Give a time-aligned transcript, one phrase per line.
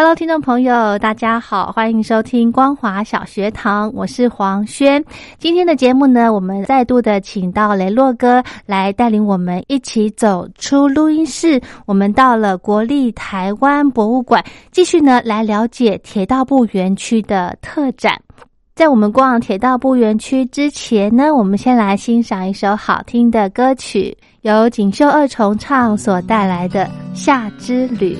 [0.00, 5.04] Hello，听众朋友，大家好，欢迎收听光华小学堂，我是黄轩。
[5.38, 14.40] 今天的节目呢，我们再度的请到雷洛哥来带领我们一起走出录音室，我们到了国立台湾博物馆，
[14.70, 18.16] 继续呢来了解铁道部园区的特展。
[18.76, 28.14] 在我们逛铁道部园区之前呢，我们先来欣赏一首好听的歌曲，由锦绣二重唱所带来的《夏之旅》。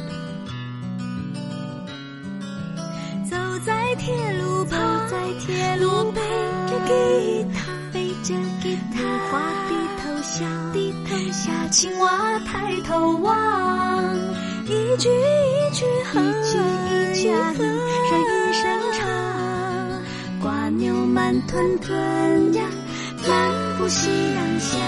[3.98, 4.78] 铁路旁，
[5.80, 6.20] 路背
[6.68, 14.16] 着吉他，背着吉他，花低头笑，低头笑，青蛙抬头望，
[14.64, 18.12] 一句一句哼，一句一句哼，人
[18.48, 18.62] 一声
[18.94, 19.00] 唱，
[20.40, 22.64] 瓜牛慢吞吞呀，
[23.28, 24.78] 漫步夕阳下。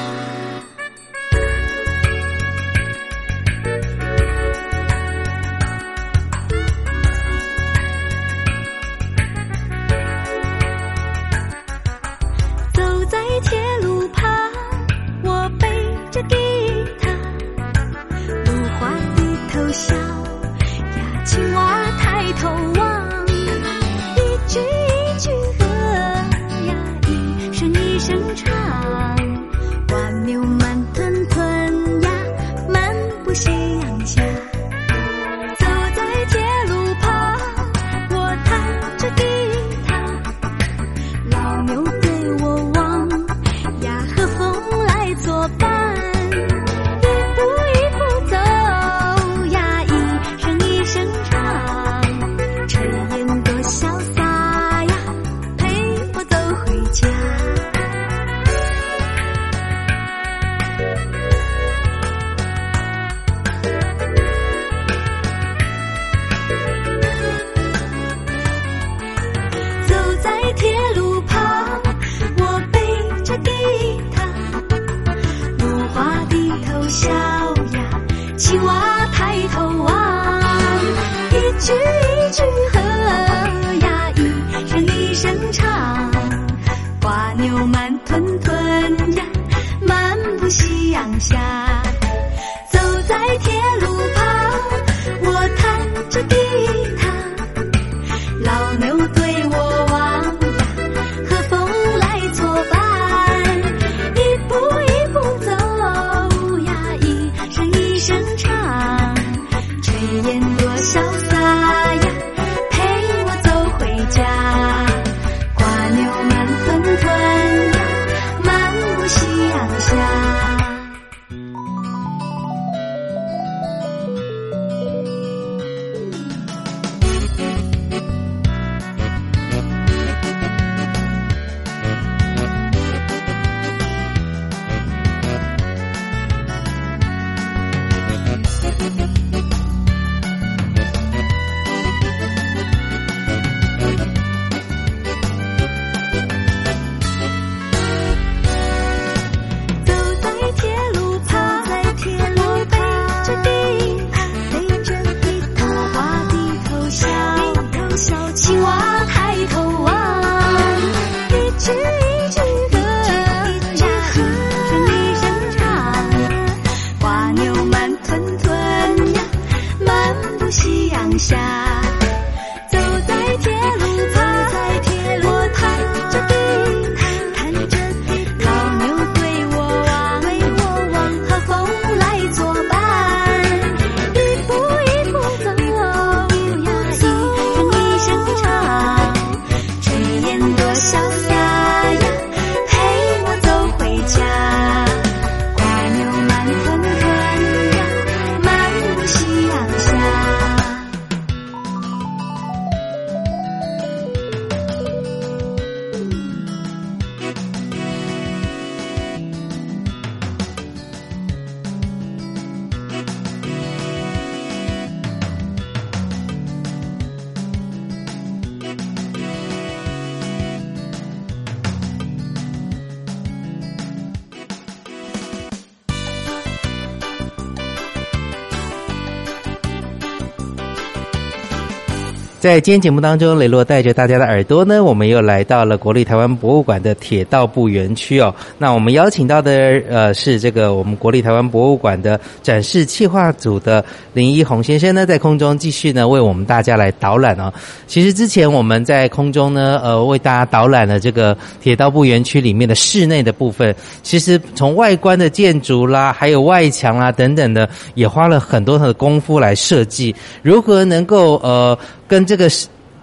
[232.40, 238.34] 在今天节目当中，雷洛带着大家的耳朵呢，我们又来到了国立台湾博物馆的铁道部园区哦。
[238.56, 239.52] 那我们邀请到的
[239.90, 243.84] 呃是这个我们国立台湾博物馆的展示企划组的
[244.14, 247.52] 林一红先生呢，在空中继续呢为我们大家来导览哦。
[247.86, 261.78] 其实之前我们在空中呢，呃为大家导览了这个铁道部园区里面的室内的部分，其实从外观的建筑啦，还有外墙啦等等的，也花了很多的功夫来设计，如何能够呃。
[262.10, 262.50] 跟这个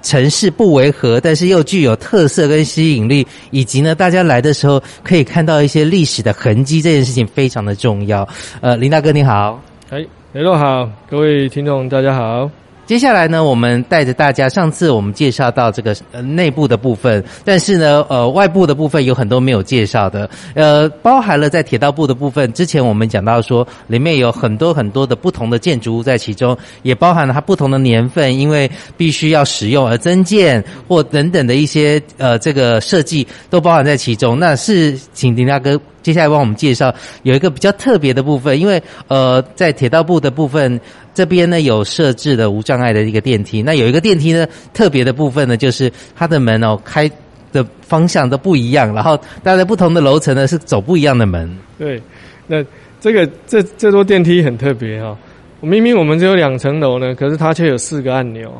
[0.01, 8.27] 城市不违和，但是又具有特色跟吸引力，以及呢，大家来的时候可以看到一些历史的痕迹，这件事情非常的重要。
[8.59, 12.51] 呃，林大哥你好，哎，雷洛好，各位听众大家好。
[12.87, 34.39] 接下来呢，我们带着大家，上次我们介绍到这个呃内部的部分，但是呢，呃外部的部分有很多没有介绍的，呃包含了在铁道部的部分，之前我们讲到说里面有很多很多的不同的建筑物在其中，也包含了它不同的年份，因为必须要使用而增建或等等的一些呃这个设计都包含在其中。
[34.39, 40.79] 那是请林大哥接下来帮我们介绍有一个比较特别的部分，因为呃在铁道部的部分。
[41.13, 47.09] 这边呢有设置的无障碍的一个电梯，那有一个电梯呢特别的部分呢，就是它的门哦开
[47.51, 51.49] 的方向都不一样，然后大家不同的楼层呢是走不一样的门。
[51.79, 51.99] 对，
[52.45, 52.63] 那
[53.01, 55.17] 这个这这座电梯很特别哈，
[55.59, 58.53] 明明我们只有两层楼呢，可是它却有四个按钮，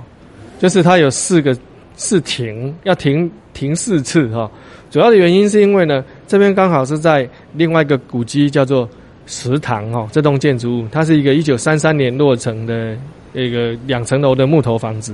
[0.57, 1.55] 就是它有四个
[1.95, 4.49] 是停，要停停四次哈。
[4.89, 8.87] 主要的原因是因为呢，这边刚好是在另外一个古迹叫做。
[9.29, 12.95] 食堂哦，这栋建筑物它是一个一九三三年落成的
[13.33, 15.13] 一个两层楼的木头房子。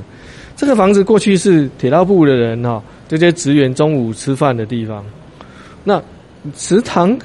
[0.55, 5.03] 这个房子过去是铁道部的人哈，这些职员中午吃饭的地方。
[5.83, 5.99] 那
[6.53, 7.17] 食堂，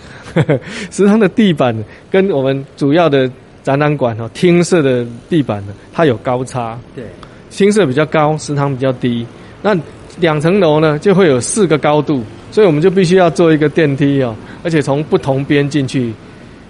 [0.90, 1.76] 食堂的地板
[2.10, 3.30] 跟我们主要的
[3.62, 6.78] 展览馆哦，厅舍的地板呢，它有高差。
[6.96, 7.04] 对，
[7.50, 9.26] 厅舍比较高，食堂比较低。
[9.60, 9.76] 那
[10.20, 16.12] 两层楼呢，就会有四个高度，所以我们就必须要做一个电梯哦，而且从不同边进去。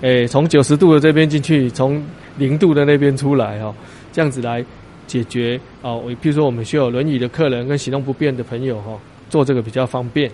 [0.00, 2.00] 诶，从九十度的这边进去，从
[2.36, 3.74] 零度的那边出来哦，
[4.12, 4.64] 这样子来
[5.06, 5.96] 解决哦。
[6.04, 8.96] 我比如说，我们需要轮椅的客人跟行动不便的朋友哈，
[9.28, 10.30] 做这个比较方便。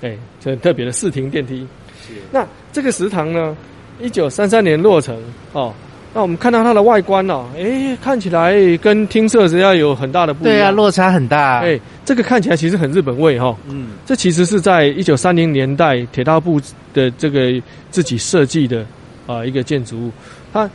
[0.00, 1.66] 诶，这特别的四停电梯。
[2.06, 2.14] 是。
[2.32, 3.56] 那这个食堂呢，
[4.00, 5.16] 一九三三年落成
[5.52, 5.72] 哦。
[6.14, 10.56] 那我们看到它的外观哦，哎，看起来跟厅舍只要有很大的不一样。
[10.56, 11.60] 对啊，落差很大。
[11.60, 13.54] 哎，这个看起来其实很日本味哈。
[13.68, 13.88] 嗯。
[14.06, 16.60] 这其实是在一九三零年代铁道部
[16.94, 17.60] 的这个
[17.90, 18.84] 自己设计的
[19.26, 20.10] 啊一个建筑物。
[20.52, 20.68] 它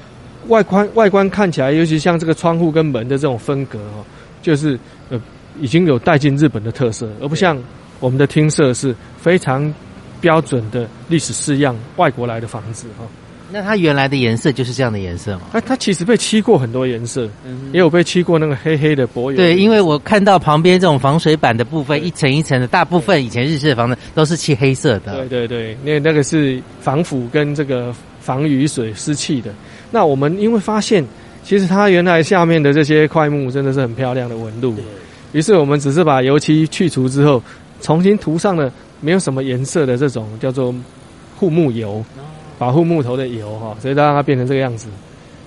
[0.47, 4.05] 外观外观看起来，尤其像这个窗户跟门的这种分隔哈，
[4.41, 5.19] 就是呃
[5.59, 7.57] 已经有带进日本的特色，而不像
[7.99, 9.73] 我们的厅舍是非常
[10.21, 13.05] 标准的历史式样外国来的房子哈。
[13.53, 15.41] 那它原来的颜色就是这样的颜色吗？
[15.51, 17.29] 哎，它其实被漆过很多颜色，
[17.71, 19.37] 也有被漆过那个黑黑的柏油。
[19.37, 25.27] 对，因为我看到旁边这种防水板的部分，一层一层的，大部分以前日式的房子都是漆黑色的。
[25.27, 29.53] 对对对，那那个是防腐跟这个防雨水湿气的。
[29.91, 31.05] 那我们因为发现，
[31.43, 34.75] 其实它原来下面的这些块木真的是很漂亮的纹路，
[35.31, 37.39] 于是我们只是把油漆去除之后，
[37.81, 40.73] 重新涂上了没有什么颜色的这种叫做
[41.37, 42.03] 护木油。
[42.57, 44.87] 保护木头的油哈，所以让它变成这个样子，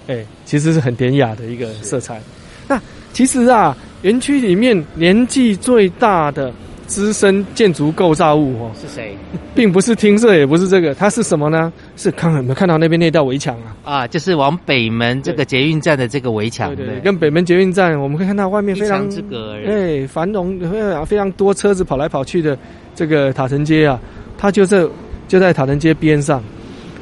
[0.06, 2.20] 哎，其实是很典雅的一个色彩。
[2.68, 2.80] 那
[3.12, 6.52] 其实啊，园区里面年纪最大的
[6.86, 9.16] 资深建筑构造物哦，是谁？
[9.54, 11.72] 并不是厅舍，也不是这个，它是什么呢？
[11.96, 13.74] 是看有没有看到那边那道围墙啊？
[13.84, 16.74] 啊，就是往北门这个捷运站的这个围墙。
[16.76, 22.58] 对对，跟北门捷运站，我们可以看到外面非常之隔，哎，繁荣非常非常多车子跑来跑去的
[22.94, 23.98] 这个塔城街啊，
[24.36, 24.86] 它就在
[25.26, 26.42] 就在塔城街边上。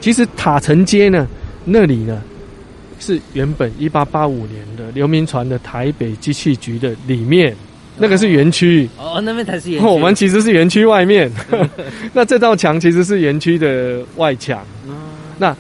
[0.04, 1.26] 其实塔城街呢，
[1.64, 2.23] 那里呢，
[3.00, 7.56] 是原本一八八五年的刘铭传的台北机器局的里面，
[7.96, 8.87] 那个是园区。
[8.99, 9.87] 哦，那边才是园区。
[9.87, 11.32] 我们其实是园区外面。
[12.12, 14.62] 那这道墙其实是园区的外墙。
[15.38, 15.56] 那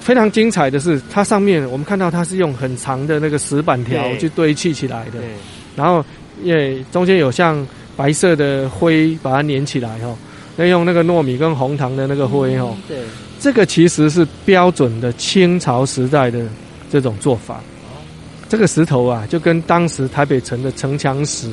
[0.00, 5.20] 非常精彩的是，它上面我们看到它是用很长的那个石板条去堆砌起来的。
[5.76, 6.02] 然后，
[6.42, 10.16] 因为中间有像白色的灰把它粘起来哈，
[10.56, 12.76] 那用那个糯米跟红糖的那个灰哈。
[12.88, 12.98] 对。
[13.38, 16.46] 这个其实是标准的清朝时代的
[16.90, 17.60] 这种做法。
[18.48, 21.50] 这个石头啊，就跟当时台北城的城墙石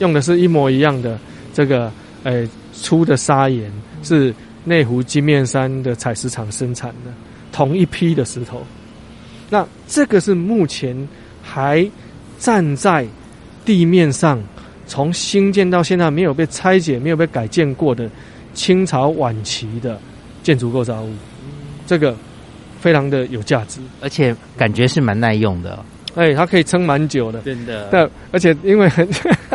[0.00, 1.18] 用的是一模一样的。
[1.54, 1.90] 这个
[2.24, 7.10] 诶粗的砂岩是内湖金面山的采石场生产的
[7.50, 8.62] 同一批的石头。
[9.48, 11.08] 那这个是目前
[11.42, 11.88] 还
[12.38, 13.06] 站在
[13.64, 14.40] 地面上，
[14.86, 18.08] 从兴建到现在没有被拆解、没有被改建过的
[18.54, 19.98] 清朝晚期的
[20.42, 21.12] 建筑构造物。
[21.86, 22.14] 这个
[22.80, 25.78] 非常的有价值，而且感觉是蛮耐用的。
[26.14, 27.40] 哎，它可以撑蛮久的。
[27.42, 27.88] 真的。
[27.90, 29.08] 但而且因为很，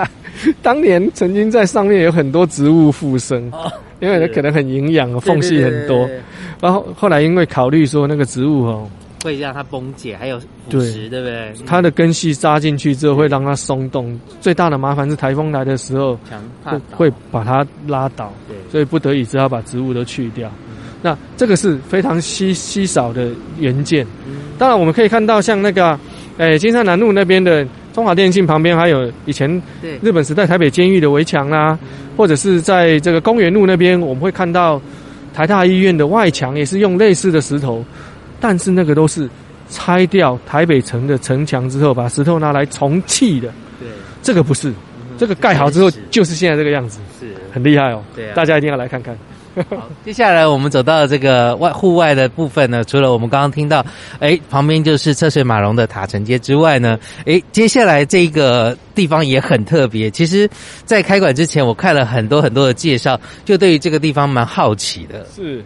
[0.62, 3.52] 当年曾经在上面有很多植物附生，
[4.00, 6.10] 因为它可能很营养，缝隙很多。
[6.62, 8.90] 然后后来因为考虑说那个植物哦。
[9.26, 10.46] 会让它崩解，还有腐
[10.78, 11.52] 蚀，对不对？
[11.66, 16.16] 它的根系扎进去之后会让它松动，最大的麻烦是台风来的时候，
[16.64, 18.32] 会会把它拉倒。
[18.48, 20.52] 对，所以不得已只好把植物都去掉。
[21.02, 24.06] 那这个是非常稀稀少的原件。
[24.60, 26.00] 当然我们可以看到，像那个，
[26.38, 29.50] 诶，金山南路那边的中华电信旁边，还有以前
[30.04, 31.78] 日本时代台北监狱的围墙啦，
[32.16, 34.80] 或者是在这个公园路那边，我们会看到
[35.34, 37.84] 台大医院的外墙也是用类似的石头。
[38.40, 39.30] 但是那个都是
[39.70, 43.50] 拆掉台北城的城墙之后，把石头拿来重砌的。
[43.80, 43.90] 对，
[44.22, 44.74] 这个不是，
[45.18, 48.04] 这个盖好之后就是现在这个样子，是很厉害哦。
[48.16, 49.18] 对，大家一定要来看看。
[49.70, 53.86] 好，接下来我们走到这个外户外的部分呢，除了我们刚刚听到，
[54.20, 60.12] 哎，旁边就是车水马龙的塔城街之外呢，哎，接下来这个地方也很特别。
[60.12, 60.50] 其实，
[60.84, 65.26] 在开馆之前，我看了很多很多的介绍，就对于这个地方蛮好奇的。
[65.34, 65.64] 是。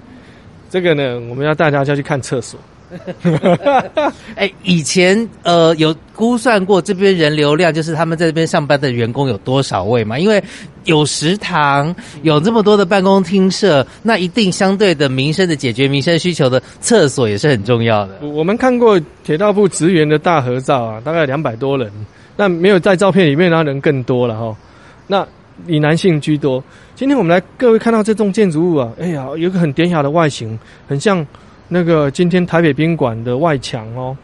[0.69, 2.59] 这个呢，我们要大家就要去看厕所。
[4.35, 10.17] 哎，以前呃有估算过这边人流量，就是他们在这边上班的员工有多少位嘛？
[10.17, 10.43] 因为
[10.85, 18.25] 有食堂，有这么多的办公厅舍，那一定相对的民生的解决民生需求的厕所也是很重要的。
[18.25, 21.91] 我们看过铁道部职员的大合照啊，大概两百多人，
[22.35, 24.57] 那没有在照片里面，那人更多了哈。
[25.05, 25.27] 那
[25.67, 26.63] 以男性居多。
[26.95, 31.25] 今天我们来，各位看到这栋建筑物啊，哎呀，有个很典雅的外形，很像
[31.67, 34.17] 那个今天台北宾馆的外墙哦。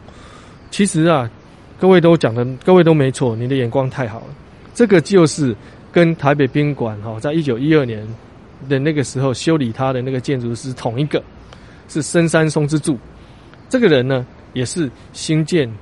[0.70, 1.30] 其实啊，
[1.78, 4.26] 各位都讲的，各位都没错，你的眼光太好了。
[4.74, 5.54] 这个就是
[5.90, 8.06] 跟台北宾馆哈，在一九一二年
[8.68, 11.22] 的那个时候修理它的那个建筑师同一个，
[11.88, 12.98] 是深山松之助。
[13.68, 15.72] 这个人呢，也是新建。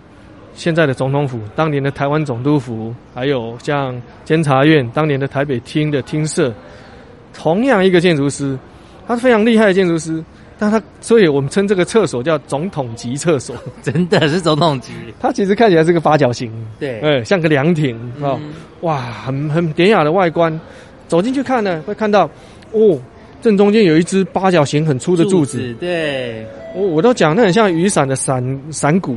[0.54, 6.52] 现在的总统府，当年的台湾总督府，还有像监察院当年的台北厅的厅舍，
[7.32, 8.56] 同样一个建筑师，
[9.06, 10.25] 他是非常厉害的建筑师，
[10.58, 14.92] 但他所以我们称这个厕所叫总统级厕所，真的是总统级。
[15.20, 18.38] 它其实看起来是个八角形，对，哎，像个凉亭啊，
[18.82, 20.58] 哇，很很典雅的外观。
[21.08, 22.30] 走进去看呢，会看到
[22.73, 22.99] 哦，
[23.42, 29.16] 正中间有一只八角形很粗的柱子，对，我我都讲那很像雨伞的伞伞骨。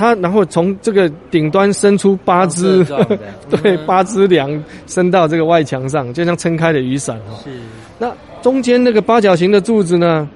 [0.00, 2.82] 它然后从这个顶端伸出八支，
[3.62, 4.50] 对，八支梁
[4.86, 7.36] 伸到这个外墙上，就像撑开的雨伞哦。
[7.44, 7.50] 是。
[7.98, 10.26] 那中间那个八角形的柱子呢？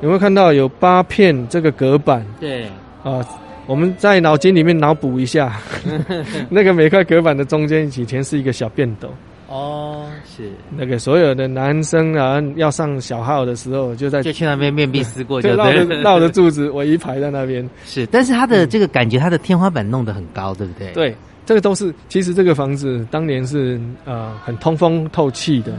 [0.00, 2.24] 有没有看到有八片这个隔板？
[2.40, 2.64] 对。
[3.04, 3.20] 啊，
[3.66, 5.60] 我们在脑筋里面脑补一下，
[6.48, 9.12] 那个每块隔板的中间以前是一个小便斗。
[9.52, 17.68] 哦，是那个所有的男生啊，要上小号的时候，就在就去那边面壁思过， 就绕着绕着柱子围一排在那边。
[17.84, 20.90] 是，但是它的这个感觉，它的天花板弄得很高，对不对？
[20.92, 25.74] 对，这个都是其实这个房子当年是呃很通风透气的，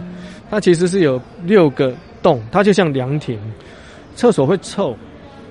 [0.51, 3.39] 它其实是有六个洞，它就像凉亭，
[4.15, 4.95] 厕所会臭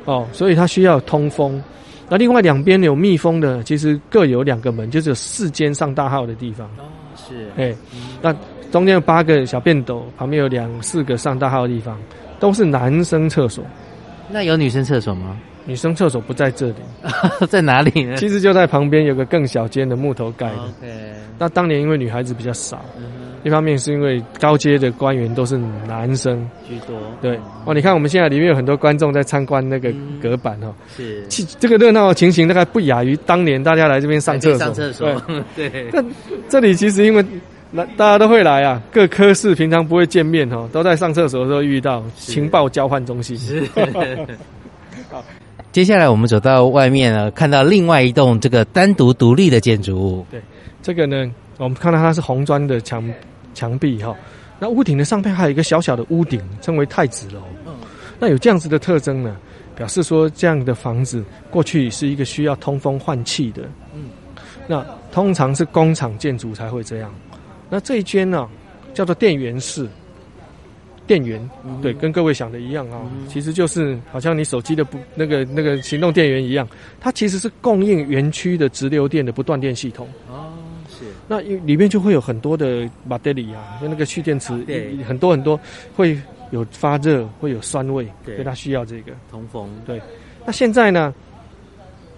[0.05, 1.61] 哦，所以它需要通风。
[2.09, 6.71] 那另外两边有密封的，其实各有两个门，就是有四间上大号的地方。
[7.29, 7.75] 是，哎，
[8.21, 8.35] 那
[8.71, 11.99] 中间有八个小便斗，旁边有两四个上大号的地方，
[12.41, 13.65] 都是男生厕所。
[14.29, 15.37] 那有女生厕所吗？
[15.65, 16.75] 女生厕所不在这里，
[17.49, 18.17] 在哪里呢？
[18.17, 20.89] 其实就在旁边有个更小间的木头盖的。
[21.39, 22.85] 那当年因为女孩子比较少，
[23.45, 26.97] 一方面是因为高阶的官员都是男生居多。
[27.21, 31.27] 对哦，你看我们现在里面有很多观众在参观那个隔板哦，是，
[31.59, 34.59] 这个热闹的情形大概不亚于当年大家来这边上厕所。
[34.59, 35.23] 上厕所，
[35.57, 35.71] 对。
[35.93, 36.05] 那
[36.49, 37.25] 这里其实因为
[37.71, 43.37] 那大家都会来啊，各科室平常不会见面哦，都在上厕所的时候遇到情报交换中心。
[43.37, 43.67] 是。
[45.11, 45.23] 好。
[45.73, 50.27] 接下来我们走到外面呢，看到另外一栋这个单独独立的建筑物。
[50.31, 50.39] 对，
[50.83, 53.03] 这个呢，我们看到它是红砖的墙
[53.55, 54.17] 墙壁哈。
[54.59, 57.43] 那屋顶的上面还有一个小小的屋顶，称为太子楼。
[57.67, 57.75] 嗯，
[58.19, 59.37] 那有这样子的特征呢，
[59.75, 63.63] 表示说这样的房子过去是一个需要通风换气的。
[63.95, 64.05] 嗯，
[64.67, 67.13] 那通常是工厂建筑才会这样。
[67.69, 68.49] 那这一间呢，
[68.95, 69.89] 叫做电源室。
[71.05, 71.51] 电源
[71.83, 76.67] 对，跟各位想的一样啊，其实就是好像你手机的不那个那个行动电源一样，
[77.01, 80.09] 它其实是供应园区的直流电的不断电系统。
[81.33, 85.59] 那里面就会有很多的 battery 啊，就那个蓄电池，对，很多很多
[85.97, 86.21] 会
[86.51, 89.67] 有发热，会有酸味，所以它需要这个通风。
[89.87, 89.99] 对，
[90.45, 91.15] 那现在呢，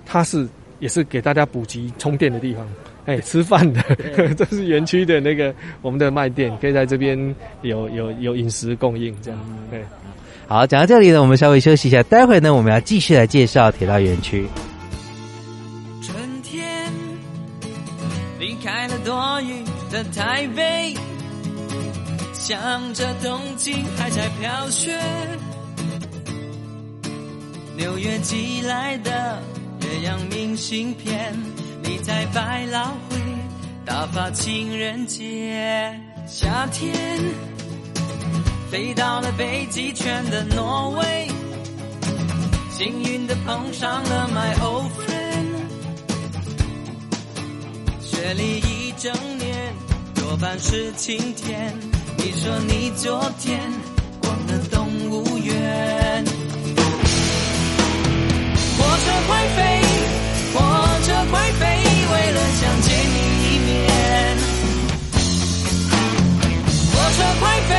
[0.05, 0.49] 它是
[0.81, 2.69] 也是给大家补给充电的地方。
[3.05, 3.81] 哎，吃饭的，
[4.35, 7.17] 这是园区的那个我们的卖店，可以在这边
[7.63, 9.39] 有有有饮食供应，这样。
[9.71, 9.81] 对，
[10.49, 14.45] 好，讲到这里呢，我们稍微休息一下，待会呢，我们要继续来介绍铁道园区。
[19.95, 20.93] 的台北，
[22.33, 24.93] 想着东京还在飘雪，
[27.77, 29.41] 纽约寄来的
[29.83, 31.33] 岳阳明信片，
[31.85, 33.21] 你在百老汇
[33.87, 35.97] 打发情人节，
[36.27, 36.93] 夏天
[38.73, 41.29] 飞到了北极圈的挪威，
[42.69, 45.55] 幸运的碰上了 my old friend，
[48.01, 49.84] 雪里一整年。
[50.35, 51.73] 多半是晴天。
[52.17, 53.61] 你说你昨天
[54.21, 56.25] 逛了动物园，
[58.77, 59.63] 火车快飞，
[60.53, 60.59] 火
[61.07, 61.63] 车快飞，
[62.11, 63.71] 为了想见你一面。
[66.91, 67.73] 火车快飞，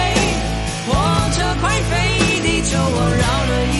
[0.88, 0.96] 火
[1.36, 1.94] 车快飞，
[2.40, 3.75] 地球我绕了一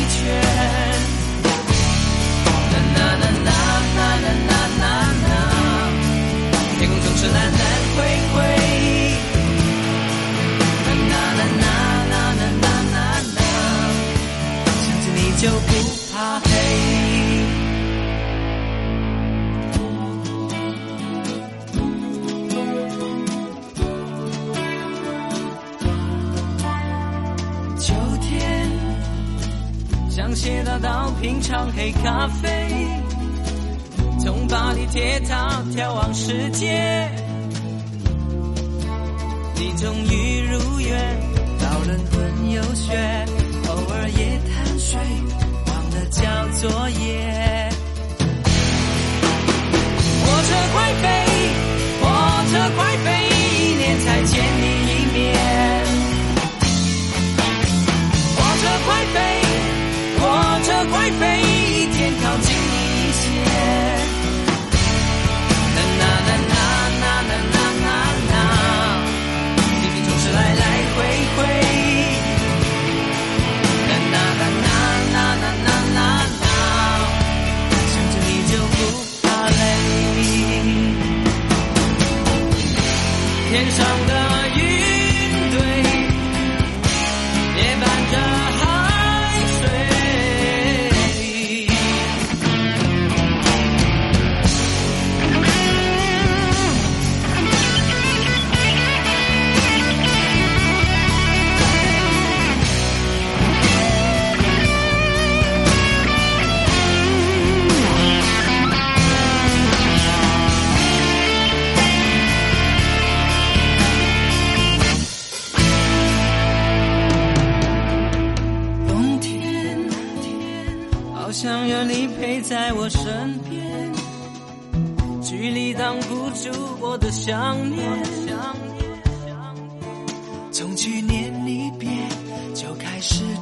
[15.46, 15.58] 就不
[16.12, 16.50] 怕黑。
[27.78, 28.72] 秋天，
[30.10, 32.50] 想写到到品尝黑咖啡，
[34.20, 37.08] 从巴黎铁塔眺望世界。
[39.54, 41.20] 你终于如愿
[41.60, 43.26] 到伦敦游学，
[44.96, 45.04] 睡，
[45.68, 46.22] 忘了交
[46.62, 47.04] 作业。
[50.22, 51.06] 火车快飞，
[52.02, 52.04] 火
[52.50, 54.64] 车快飞，一年才见你
[83.76, 84.15] Sometimes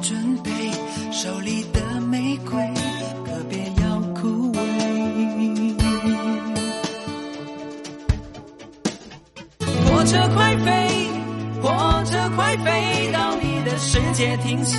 [0.04, 0.50] 准备，
[1.10, 2.52] 手里的玫瑰
[3.24, 4.58] 可别要枯萎。
[9.86, 11.08] 火车快飞，
[11.62, 14.76] 火车快飞到你的世界停歇。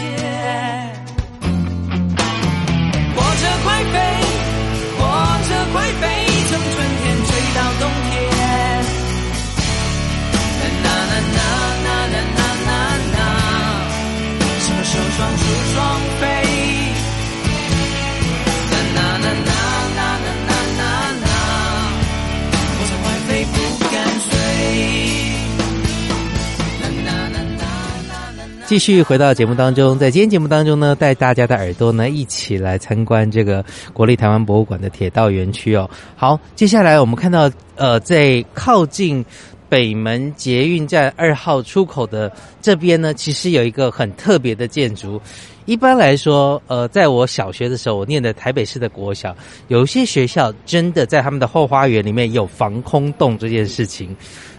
[28.67, 35.87] 继续回到节目当中，在今天节目当中呢，带大家的耳朵呢一起来参观这个国立台湾博物馆的铁道园区哦。
[36.15, 39.23] 好，接下来我们看到呃，在靠近
[39.69, 45.21] 北门捷运站二号出口的这边呢，其实有一个很特别的建筑。
[45.65, 49.35] 一般来说，呃，在我小学的时候，我念的台北市的国小，
[49.67, 54.15] 有一些学校真的在他们的后花园里面有防空洞这件事情。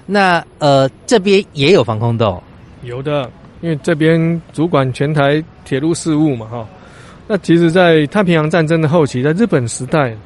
[0.07, 2.41] 那呃，这边也有防空洞。
[2.83, 3.29] 有的，
[3.61, 6.69] 因为这边主管全台铁路事务嘛，哈。
[7.29, 10.17] 那其实，在太平洋战争的后期，在日本时代，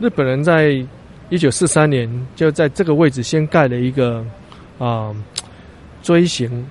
[0.00, 0.84] 日本人在
[1.28, 4.24] 一九四三年就在这个位置先盖了一个
[4.78, 5.14] 啊、
[6.02, 6.66] 锥形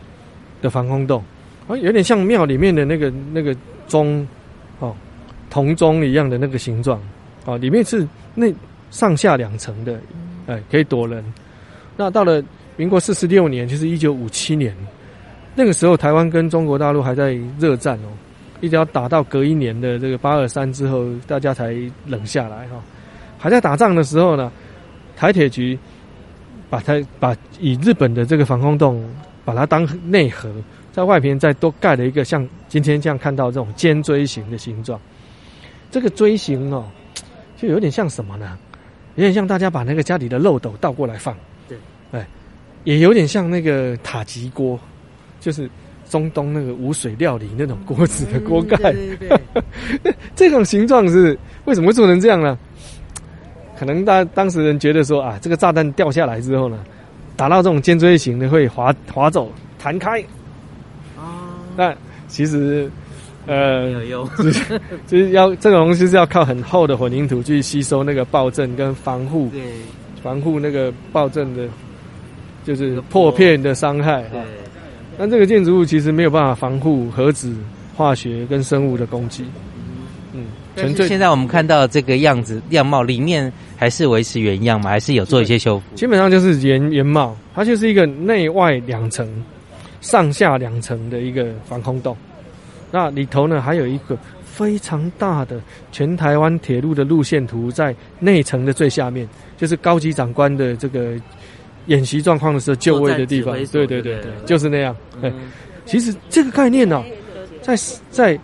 [0.61, 1.23] 的防空洞，
[1.67, 3.55] 啊，有点像庙里面的那个那个
[3.87, 4.27] 钟，
[4.79, 4.93] 哦，
[5.49, 7.01] 铜钟一样的那个形状，
[7.45, 8.53] 啊，里面是那
[8.91, 9.99] 上下两层的，
[10.47, 11.23] 哎，可以躲人。
[11.95, 12.43] 那到了
[12.75, 14.75] 民国四十六年，就是一九五七年，
[15.57, 18.13] 那个时候台湾跟中国大陆还在热战哦，
[18.61, 22.79] 一直要打到隔一年的这个八二三之后，大家才冷下来哈、
[23.39, 24.51] 还在打仗的时候呢，
[25.15, 25.75] 台铁局
[26.69, 29.03] 把它把以日本的这个防空洞
[29.43, 30.47] 把它当内核，
[30.91, 34.99] 在外边再多盖了一个像今天这样看到这种尖锥形的形状。
[35.89, 36.85] 这个锥形哦，
[37.55, 38.59] 就有点像什么呢？
[39.15, 41.35] 有点像大家把那个家里的漏斗倒过来放。
[41.67, 41.75] 对，
[42.11, 42.27] 哎，
[42.83, 44.79] 也有点像那个塔吉锅，
[45.47, 45.69] 就是
[46.09, 48.75] 中东那个无水料理那种锅子的锅盖。
[48.91, 49.39] 对对
[50.03, 52.57] 对， 这种形状是为什么会做成这样呢？
[53.79, 56.79] 可能当当时人觉得说啊，这个炸弹掉下来之后呢，
[57.37, 60.19] 打到这种尖锥形的会滑滑走弹开。
[61.17, 61.95] 啊，那
[62.27, 62.91] 其实，
[63.45, 69.61] 呃没，有用， 就是就是要这种东西是要靠很厚的混凝土去吸收那个爆震跟防护对
[70.21, 71.69] 防护那个爆震的，
[72.65, 74.23] 就是破片的伤害。
[74.23, 74.41] 对
[75.17, 77.55] 哈，那这个建筑物其实没有办法防护核子、
[77.95, 79.45] 化学跟生物的攻击。
[80.33, 84.89] 嗯，纯粹现在我们看到这个样子样貌，里面还是维持原样吗？
[84.89, 85.95] 还是有做一些修复？
[85.95, 89.27] 基本上就是原原貌，它就是一个内外两层、
[90.01, 92.15] 上下两层的一个防空洞。
[92.91, 95.59] 那里头呢，还有一个非常大的
[95.91, 99.27] 全台湾铁路的路线图，在内层的最下面，
[99.57, 101.15] 就是高级长官的这个
[101.87, 103.53] 演习状况的时候就位的地方。
[103.71, 104.95] 对对对对就是那样。
[105.19, 105.51] 对，嗯
[105.85, 107.01] 其实这个概念呢、
[107.61, 107.73] 在
[108.11, 108.37] 在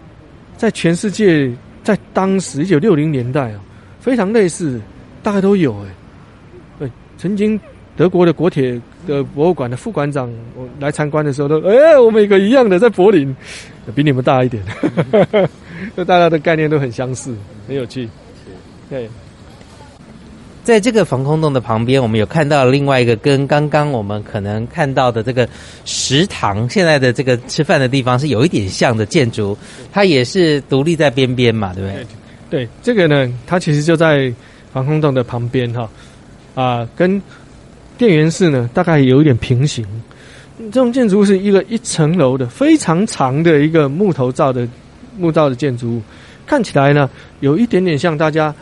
[0.56, 1.52] 在全世界，
[1.84, 3.60] 在当时一九六零年代啊，
[4.00, 4.80] 非常类似，
[5.22, 5.88] 大概都有哎。
[6.80, 7.60] 对，曾经
[7.98, 13.36] 德国的国铁的博物馆的副馆长我来参观的时候都，哎，我们有个一样的在柏林，
[13.94, 14.64] 比你们大一点，
[15.98, 17.36] 就大家的概念都很相似，
[17.68, 18.08] 很有趣。
[18.90, 19.10] 对，
[20.64, 25.48] 在这个防空洞的旁边，我们有看到另外一个跟刚刚我们可能看到的这个
[25.84, 29.58] 食堂，现在的这个吃饭的地方是有一点像的建筑，
[29.92, 32.08] 它也是独立在边边嘛，对不对？
[32.50, 34.34] 对，这个呢，它其实就在
[34.72, 35.90] 防空洞的旁边哈，
[36.56, 37.22] 啊，跟
[37.98, 39.86] 电源室呢大概有一点平行。
[40.58, 44.66] 这种建筑物是一个一层楼的非常长的一个木头造的
[45.18, 46.02] 木造的建筑物，
[46.46, 47.10] 看起来呢
[47.42, 48.54] 有一点点像大家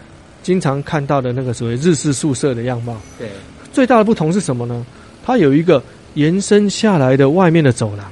[0.43, 2.95] 经常看到的那个所谓日式宿舍的样貌。
[3.17, 3.29] 对，
[3.71, 4.85] 最大的不同是什么呢？
[5.23, 5.81] 它有一个
[6.15, 8.11] 延伸下来的外面的走廊，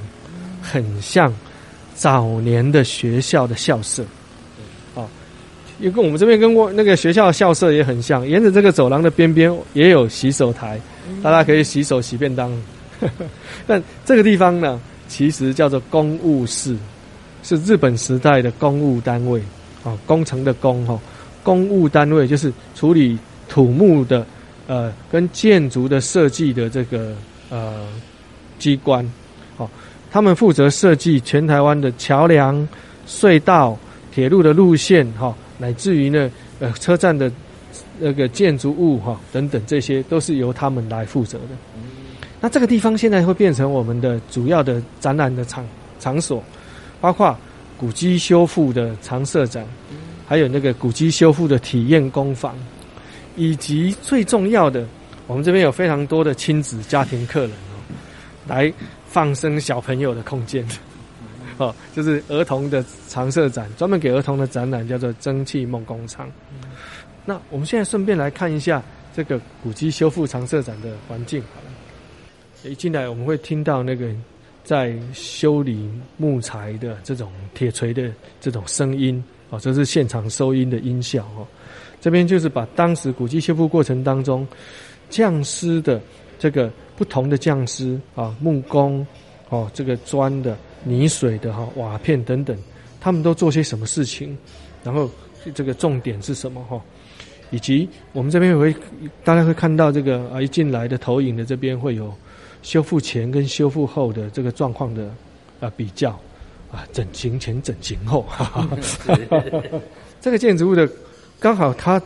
[0.62, 1.32] 很像
[1.94, 4.04] 早年的学校的校舍。
[4.94, 5.08] 哦，
[5.80, 10.80] 也跟我们这边跟过那个学校的校舍也很像，沿着这个走廊的边边也有洗手台，
[11.22, 12.50] 大家可以洗手洗便当。
[13.66, 16.76] 但这个地方呢，其实叫做公务室，
[17.42, 19.40] 是日本时代的公务单位
[19.82, 21.00] 啊、哦，工程的工哈、哦，
[21.42, 24.26] 公务单位就是处理土木的
[24.66, 27.14] 呃跟建筑的设计的这个
[27.48, 27.86] 呃
[28.58, 29.04] 机关，
[29.56, 29.68] 哦，
[30.10, 32.68] 他们负责设计全台湾的桥梁、
[33.06, 33.78] 隧道、
[34.12, 37.30] 铁路的路线哈、乃至于呢呃车站的
[37.98, 41.48] 那个建筑物哈、等等，这些都是由他们来负责的。
[42.40, 45.66] 那这个地方现在会变成我们的主要的展览的场
[45.98, 46.42] 场所，
[47.00, 47.36] 包括
[47.76, 49.66] 古迹修复的常设展，
[50.30, 52.54] 还有那个古迹修复的体验工坊，
[53.34, 54.86] 以及最重要的，
[55.26, 57.82] 我们这边有非常多的亲子家庭客人哦，
[58.46, 58.72] 来
[59.08, 60.64] 放生小朋友的空间。
[61.58, 66.30] 哦，就是儿童的常设展，专门给儿童的展览叫做“蒸汽梦工厂”。
[67.26, 68.80] 那我们现在顺便来看一下
[69.12, 71.42] 这个古迹修复常设展的环境。
[71.56, 72.70] 好了。
[72.70, 74.06] 一进来，我们会听到那个
[74.62, 81.46] 在修理木材的这种铁锤的这种声音哦，这是现场收音的音效哦。
[82.00, 84.46] 这边就是把当时古迹修复过程当中
[85.10, 86.00] 匠师的
[86.38, 89.06] 这个不同的匠师啊，木工
[89.50, 92.56] 哦，这个砖的、泥水的哈、瓦片等等，
[93.00, 94.36] 他们都做些什么事情，
[94.82, 95.10] 然后
[95.54, 96.80] 这个重点是什么哈？
[97.50, 98.74] 以及我们这边会
[99.24, 102.12] 大家会看到这个啊，一进来的投影的这边会有。
[102.62, 105.10] 修复前跟修复后的这个状况的
[105.60, 106.20] 啊比较
[106.72, 108.68] 啊，整形前整形后，哈 哈
[110.20, 110.88] 这个建筑物的
[111.38, 112.00] 刚好它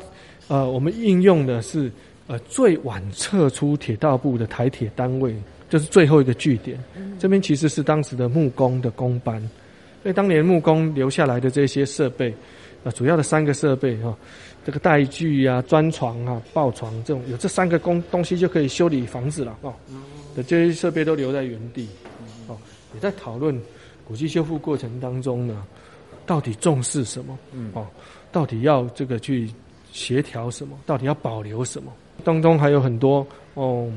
[0.48, 1.90] 呃，我们应用的是
[2.26, 5.34] 呃最晚撤出铁道部的台铁单位，
[5.68, 6.78] 就是最后一个据点。
[7.18, 9.40] 这边其实是当时的木工的工班，
[10.02, 12.34] 所以当年木工留下来的这些设备
[12.84, 14.14] 啊，主要的三个设备哈，
[14.64, 19.74] 这个带锯啊、砖床啊、抱床这种，有这三个工东西就可以修理房子了哦。
[20.36, 21.88] 的这些设备都留在原地，
[22.48, 22.56] 哦，
[22.94, 23.58] 也在讨论
[24.06, 25.64] 古迹修复过程当中呢，
[26.26, 27.38] 到底重视什么？
[27.52, 27.86] 嗯哦，
[28.30, 29.50] 到底要这个去
[29.92, 30.78] 协调什么？
[30.84, 31.92] 到底要保留什么？
[32.22, 33.90] 当中还有很多哦，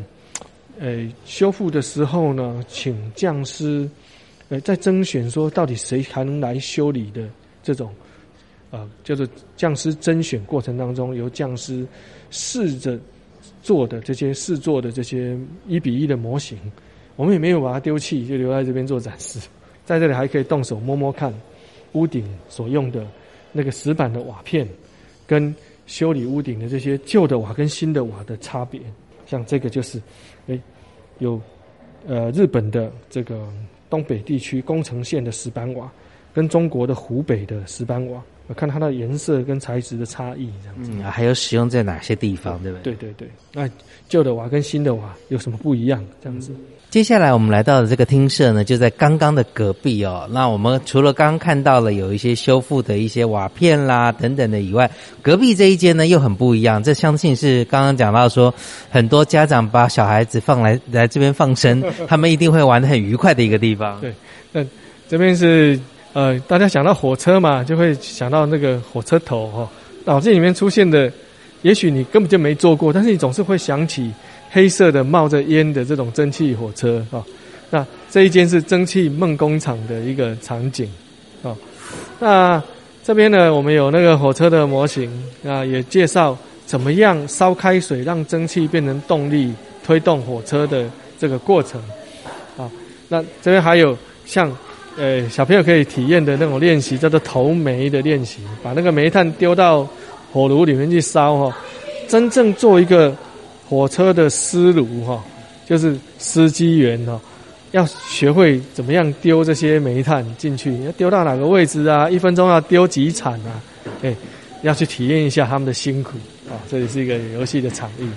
[0.79, 3.89] 呃，修复的时候呢，请匠师，
[4.49, 7.27] 呃，在甄选说到底谁还能来修理的
[7.61, 7.93] 这种，
[8.71, 11.85] 呃，叫做匠师甄选过程当中，由匠师
[12.31, 12.99] 试着
[13.61, 16.57] 做的这些试做的这些一比一的模型，
[17.15, 19.39] 我们也没有把它丢弃，就留在这边做展示。
[19.87, 21.33] 在这里还可以动手摸摸看，
[21.93, 23.07] 屋顶所用的
[23.53, 24.67] 那个石板的瓦片，
[25.25, 28.81] 跟修理屋顶的这些旧的瓦跟新的瓦的差别。
[29.25, 30.01] 像这个就是，
[30.47, 30.59] 哎，
[31.19, 31.41] 有
[32.05, 33.47] 呃日本的这个
[33.89, 35.89] 东北地区宫城县的石板瓦，
[36.33, 38.21] 跟中国的湖北的石板瓦。
[38.47, 40.91] 我看它的颜色跟材质的差异，这样子。
[40.93, 42.93] 嗯，还有使用在哪些地方，对不对？
[42.93, 43.29] 对对对。
[43.53, 43.69] 那
[44.09, 46.05] 旧的瓦跟新的瓦有什么不一样？
[46.21, 46.53] 这样子。
[46.97, 50.27] 接下来我们来到的这个厅舍呢，就在刚刚的隔壁哦。
[50.31, 54.89] 那我们除了刚刚看到了有一些修复的一些瓦片啦等等的以外，
[55.21, 56.81] 隔壁这一间呢又很不一样。
[56.81, 58.51] 这相信是刚刚讲到说，
[58.89, 64.01] 很多家长把小孩子放来来这边放生， 他们一定会玩的很愉快的一个地方。
[64.01, 64.11] 对，
[64.51, 64.65] 那
[65.07, 65.79] 这边是。
[66.13, 69.69] 呃，大家想到火车嘛，就会想到那个火车头哈，
[70.05, 71.11] 脑子里面出现的，
[71.61, 74.11] 也许你根本就没坐过，但是你总是会想起
[74.49, 77.23] 黑色的冒着烟的这种蒸汽火车啊。
[77.69, 80.89] 那这一间是蒸汽梦工厂的一个场景
[81.43, 81.55] 啊。
[82.19, 82.61] 那
[83.03, 85.11] 这边呢，我们有那个火车的模型
[85.45, 89.53] 啊，也介绍怎么样烧开水让蒸汽变成动力
[89.85, 91.81] 推动火车的这个过程
[92.57, 92.69] 啊。
[93.09, 94.51] 那这边还有像。
[94.99, 99.87] 呃，小朋友可以体验的那种练习叫做投煤的练习，把那个煤炭丢到
[100.33, 101.55] 火炉里面去烧哈，
[102.07, 103.15] 真正做一个
[103.67, 105.23] 火车的司炉哈，
[105.67, 107.19] 就是司机员哈，
[107.71, 112.09] 要学会怎么样丢这些煤炭进去，要丢到哪个位置啊？
[112.09, 113.61] 一分钟要丢几铲啊？
[114.01, 114.15] 哎，
[114.61, 116.11] 要去体验一下他们的辛苦
[116.49, 116.57] 啊！
[116.69, 118.07] 这里是一个游戏的场域。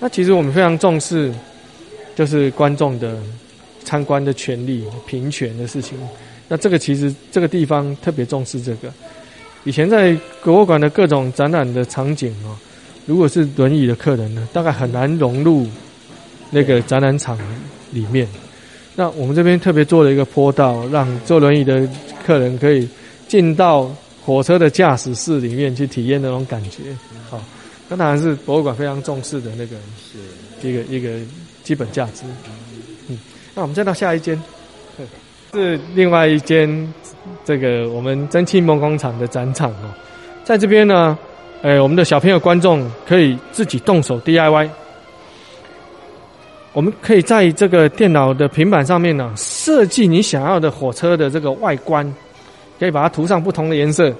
[0.00, 1.32] 那其实我们非常重视，
[2.14, 3.16] 就是观众的。
[3.84, 5.98] 参观的权利、平权的事情，
[6.46, 8.88] 那这个其实这个地方特别重视这个。
[9.64, 12.54] 以前在博物馆的各种展览的场景哦，
[13.06, 15.66] 如果是轮椅的客人呢，大概很难融入
[16.50, 17.38] 那个展览场
[17.90, 18.26] 里面。
[18.94, 21.88] 那我们这边特别做了一个坡道，让坐轮椅的
[22.24, 22.88] 客人可以
[23.26, 23.90] 进到
[24.24, 26.82] 火车的驾驶室里面去体验那种感觉。
[27.30, 27.42] 好，
[27.88, 29.76] 那当然是博物馆非常重视的那个
[30.60, 31.18] 是一个一个
[31.64, 32.22] 基本价值。
[33.08, 33.18] 嗯
[33.54, 34.40] 那我们再到下一间，
[35.52, 36.94] 是另外一间
[37.44, 39.92] 这个我们蒸汽梦工厂的展场哦，
[40.44, 41.18] 在这边呢，
[41.62, 44.68] 哎，我们的小朋友观众可以自己动手 DIY，
[46.72, 52.04] 我们可以在这个电脑的平板上面呢，设计你想要的火车的这个外观，
[52.80, 54.12] 可以把它涂上不同的颜色，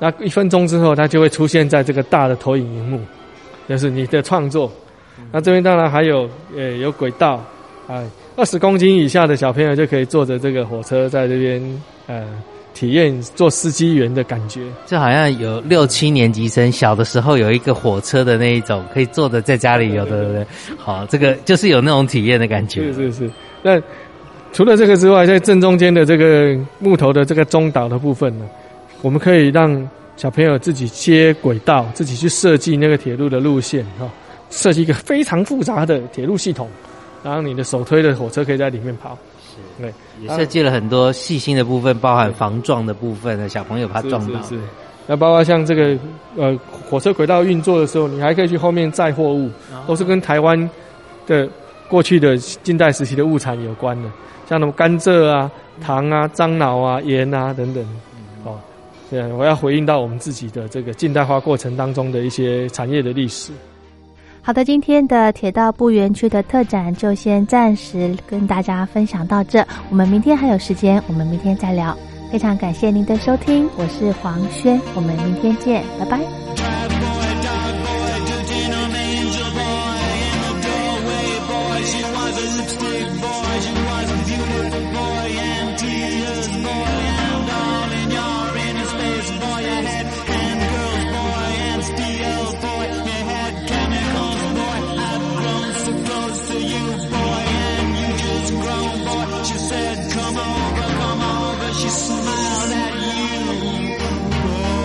[0.00, 3.00] 那一分钟之后，它就会出现在这个大的投影荧幕，
[3.68, 4.70] 就是你的创作。
[5.30, 7.44] 那这边当然还有，呃，有轨道，
[7.88, 8.04] 哎。
[8.34, 12.26] 二十公斤以下的小朋友就可以坐着这个火车在这边，呃，
[12.74, 14.60] 体验做司机员的感觉。
[14.86, 20.46] 就好像有六七年级生小的时候有一个火车的那一种，可以坐着在家里有的，对不对？
[20.76, 22.82] 好，这个就是有那种体验的感觉。
[22.92, 23.30] 是是是。
[23.62, 23.80] 那
[24.52, 28.44] 除了这个之外，在正中间的这个木头的这个中岛的部分呢，
[29.00, 34.06] 我们可以让小朋友自己接轨道，自己去设计那个铁路的路线，哈，
[34.50, 36.68] 设计一个非常复杂的铁路系统。
[37.24, 39.31] 然后你的手推的火车可以在里面跑，是，
[39.78, 44.42] 对，也设计了很多细心的部分，包含防撞的部分，小朋友怕撞到。
[44.42, 44.58] 是，
[45.06, 45.98] 那包括像这个
[46.36, 46.58] 呃
[46.88, 49.50] 火车轨道运作的时候，你还可以去后面载货物，
[49.86, 50.70] 都是跟台湾
[51.26, 51.48] 的
[51.88, 54.10] 过去的近代时期的物产有关的，
[54.48, 57.84] 像什么甘蔗啊、糖啊、樟脑啊、盐啊等等。
[58.44, 58.58] 哦，
[59.10, 63.52] 对，我要回应到我们自己的这个近代化过程当中的一些产业的历史。
[64.44, 69.64] 好的，今天的铁道部园区的特展就先暂时跟大家分享到这。
[69.88, 71.96] 我们明天还有时间，我们明天再聊。
[72.30, 76.61] 非常感谢您的收听，我是黄轩，我们明天见，拜拜。